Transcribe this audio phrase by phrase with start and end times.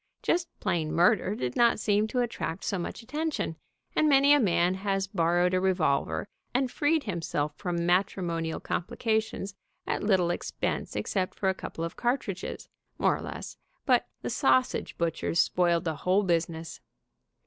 [0.23, 3.55] Just plain murder did not seem to attract so much attention,
[3.95, 9.53] and many a man has borrowed a revolver and freed himself from matrimonial complications
[9.85, 12.67] at little ex pense except for a couple of cartridges,
[12.97, 16.81] more or less, but the sausage butchers spoiled the whole business.